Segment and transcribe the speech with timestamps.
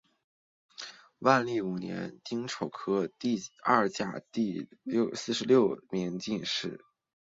[1.19, 4.67] 万历五年丁丑科第二甲第
[5.13, 6.83] 四十六名进士。